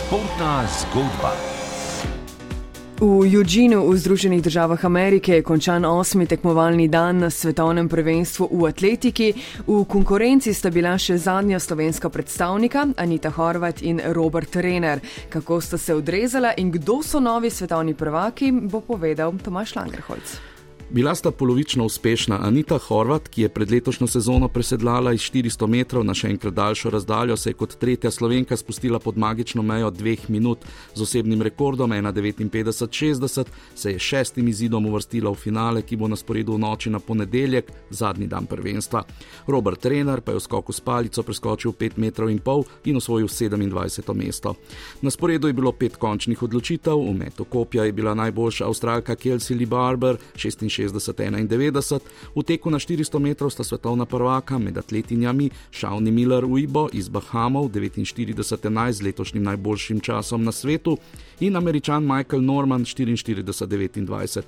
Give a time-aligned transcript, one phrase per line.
[0.00, 1.36] Športna zgodba.
[3.00, 8.64] V Eugenu v Združenih državah Amerike je končan osmi tekmovalni dan na svetovnem prvenstvu v
[8.68, 9.28] atletiki.
[9.68, 15.04] V konkurenci sta bila še zadnja slovenska predstavnika, Anita Horvat in Robert Renner.
[15.28, 20.59] Kako sta se odrezala in kdo so novi svetovni prvaki, bo povedal Tomaš Langerholz.
[20.92, 26.02] Bila sta polovično uspešna Anita Horvat, ki je pred letošnjo sezono presedlala iz 400 metrov
[26.04, 30.24] na še enkrat daljšo razdaljo, se je kot tretja slovenka spustila pod magično mejo dveh
[30.28, 36.18] minut z osebnim rekordom 1,59-60, se je šestim izidom uvrstila v finale, ki bo na
[36.18, 39.04] sporedu v noči na ponedeljek, zadnji dan prvenstva.
[39.46, 43.30] Robert Trener pa je v skoku s palico preskočil 5 metrov in pol in osvojil
[43.30, 44.10] 27.
[44.14, 44.56] mesto.
[45.06, 49.54] Na sporedu je bilo pet končnih odločitev, v metu kopja je bila najboljša avstralka Kelsey
[49.54, 50.79] Lee Barber 66.
[50.80, 52.00] 61-91,
[52.34, 57.68] v teku na 400 metrov sta svetovna prvaka med atletinjami Shawnee Miller Uibo iz Bahamov
[57.68, 60.96] 49-11 z letošnjim najboljšim časom na svetu
[61.40, 64.42] in američan Michael Norman 44-29.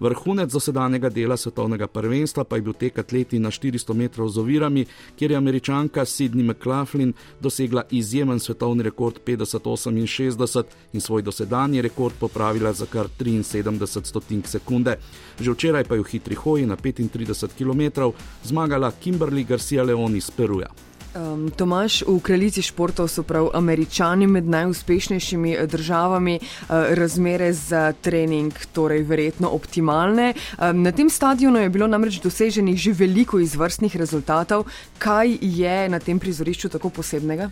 [0.00, 4.86] Vrhunec dosedanjega dela svetovnega prvenstva pa je bil tek atleti na 400 metrov z ovirami,
[5.16, 12.72] kjer je američanka Sidney McLaughlin dosegla izjemen svetovni rekord 58-60 in svoj dosedanji rekord popravila
[12.72, 14.96] za kar 73 stotink sekunde.
[15.40, 18.12] Že včeraj pa je v hitri hoji na 35 km
[18.44, 20.70] zmagala Kimberly Garcia Leon iz Peruja.
[21.14, 27.92] Um, Tomaš, v kraljici športov so prav američani med najuspešnejšimi eh, državami, uh, razmere za
[27.92, 30.32] trening torej verjetno optimalne.
[30.58, 34.66] Um, na tem stadionu je bilo namreč doseženih že veliko izvrstnih rezultatov.
[34.98, 37.50] Kaj je na tem prizorišču tako posebnega?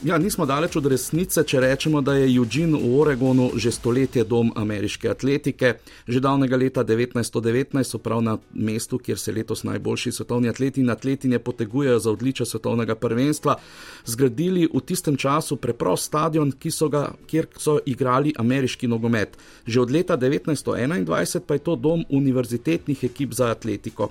[0.00, 4.48] Ja, nismo daleč od resnice, če rečemo, da je Eugene v Oregonu že stoletje dom
[4.56, 5.74] ameriške atletike.
[6.08, 10.88] Že davnega leta 1919 so prav na mestu, kjer se letos najboljši svetovni atleti in
[10.90, 13.58] atletinje potegujejo za odličje svetovnega prvenstva,
[14.06, 19.36] zgradili v tistem času preprost stadion, so ga, kjer so igrali ameriški nogomet.
[19.66, 24.08] Že od leta 1921 pa je to dom univerzitetnih ekip za atletiko.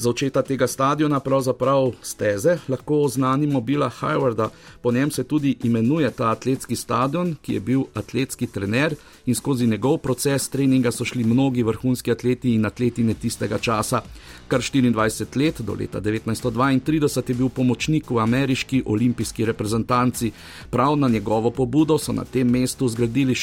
[0.00, 4.48] Za očeta tega stadiona, pravzaprav steze, lahko oznanimo Bila Howarda.
[4.80, 8.96] Po njem se tudi imenuje ta atletski stadion, ki je bil atletski trener
[9.26, 14.00] in skozi njegov proces treninga so šli mnogi vrhunski atleti in atletine tistega časa.
[14.48, 20.32] Kar 24 let, do leta 1932, je bil pomočnik v ameriški olimpijski reprezentanci.
[20.70, 23.34] Prav na njegovo pobudo so na tem mestu zgradili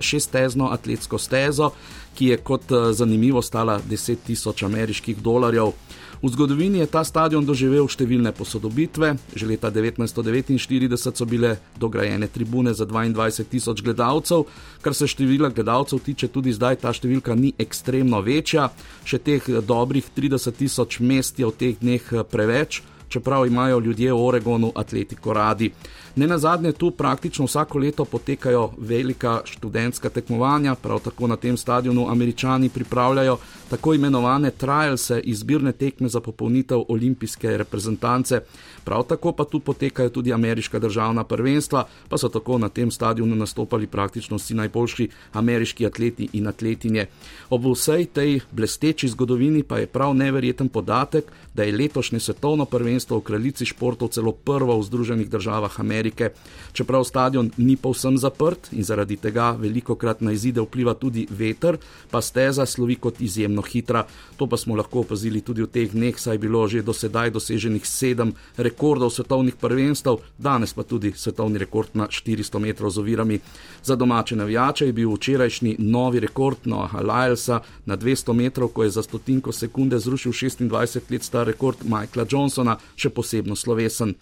[0.00, 1.70] šestezno atletsko stezo,
[2.14, 5.76] ki je kot eh, zanimivo stala 10 tisoč ameriških dolarjev.
[6.24, 9.10] V zgodovini je ta stadion doživel številne posodobitve.
[9.36, 14.46] Že leta 1949 so bile dograjene tribune za 22 tisoč gledalcev,
[14.82, 18.70] kar se števila gledalcev tiče, tudi zdaj ta številka ni ekstremno večja,
[19.04, 24.12] še teh dobrih 30 tisoč mest je v teh dneh eh, preveč čeprav imajo ljudje
[24.12, 25.70] v Oregonu atletiko radi.
[26.16, 31.56] Ne na zadnje, tu praktično vsako leto potekajo velika študentska tekmovanja, prav tako na tem
[31.56, 33.38] stadionu američani pripravljajo
[33.70, 38.40] tako imenovane trialse, izbirne tekme za popolnitev olimpijske reprezentance.
[38.84, 43.36] Prav tako pa tu potekajo tudi ameriška državna prvenstva, pa so tako na tem stadionu
[43.36, 47.06] nastopali praktično vsi najboljši ameriški atleti in atletinje.
[47.50, 52.93] Ob vsej tej blesteči zgodovini pa je prav neverjeten podatek, da je letošnje svetovno prvenstvo
[52.98, 56.30] v kraljici športov celo prvo v Združenih državah Amerike.
[56.72, 61.78] Čeprav stadion ni povsem zaprt in zaradi tega veliko krat na izide vpliva tudi veter,
[62.10, 64.06] pa steza slovi kot izjemno hitra.
[64.36, 67.30] To pa smo lahko opazili tudi v teh dneh, saj je bilo že do sedaj
[67.30, 73.40] doseženih sedem rekordov svetovnih prvenstv, danes pa tudi svetovni rekord na 400 metrov z ovirami.
[73.82, 78.90] Za domače navijače je bil včerajšnji novi rekord Noah Lylesa na 200 metrov, ko je
[78.90, 84.14] za stotinko sekunde zrušil 26 let star rekord Michaela Johnsona, še posebno slovesen.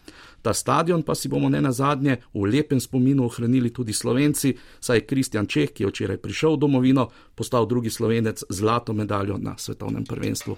[0.43, 4.97] Ta stadion pa si bomo ne na zadnje v lepem spominu ohranili tudi slovenci, saj
[4.97, 9.39] je Kristjan Čeh, ki je včeraj prišel v domovino, postal drugi slovenec z zlato medaljo
[9.39, 10.57] na svetovnem prvenstvu.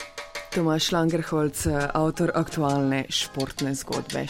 [0.55, 4.23] Tomaš Langerholc, avtor aktualne športne zgodbe.